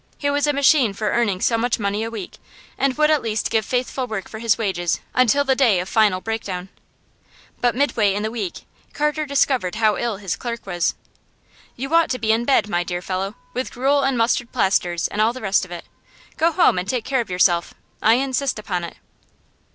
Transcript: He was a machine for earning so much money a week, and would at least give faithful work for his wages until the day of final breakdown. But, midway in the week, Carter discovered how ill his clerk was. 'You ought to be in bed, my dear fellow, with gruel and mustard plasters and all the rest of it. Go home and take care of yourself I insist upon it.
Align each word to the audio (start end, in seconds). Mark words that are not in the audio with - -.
He 0.17 0.31
was 0.31 0.47
a 0.47 0.51
machine 0.51 0.93
for 0.93 1.11
earning 1.11 1.41
so 1.41 1.59
much 1.59 1.77
money 1.77 2.03
a 2.03 2.09
week, 2.09 2.39
and 2.75 2.97
would 2.97 3.11
at 3.11 3.21
least 3.21 3.51
give 3.51 3.63
faithful 3.63 4.07
work 4.07 4.27
for 4.27 4.39
his 4.39 4.57
wages 4.57 4.99
until 5.13 5.43
the 5.43 5.53
day 5.55 5.79
of 5.79 5.87
final 5.87 6.19
breakdown. 6.21 6.69
But, 7.59 7.75
midway 7.75 8.15
in 8.15 8.23
the 8.23 8.31
week, 8.31 8.65
Carter 8.93 9.27
discovered 9.27 9.75
how 9.75 9.97
ill 9.97 10.17
his 10.17 10.35
clerk 10.35 10.65
was. 10.65 10.95
'You 11.75 11.93
ought 11.93 12.09
to 12.09 12.17
be 12.17 12.31
in 12.31 12.45
bed, 12.45 12.67
my 12.67 12.83
dear 12.83 13.03
fellow, 13.03 13.35
with 13.53 13.71
gruel 13.73 14.01
and 14.01 14.17
mustard 14.17 14.51
plasters 14.51 15.07
and 15.07 15.21
all 15.21 15.33
the 15.33 15.39
rest 15.41 15.65
of 15.65 15.71
it. 15.71 15.85
Go 16.35 16.51
home 16.51 16.79
and 16.79 16.89
take 16.89 17.05
care 17.05 17.21
of 17.21 17.29
yourself 17.29 17.75
I 18.01 18.13
insist 18.15 18.57
upon 18.57 18.83
it. 18.83 18.97